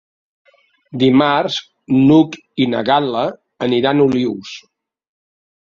Dimarts 1.03 1.57
n'Hug 1.97 2.37
i 2.65 2.69
na 2.73 2.81
Gal·la 2.89 3.27
aniran 3.67 4.03
a 4.03 4.09
Olius. 4.11 4.59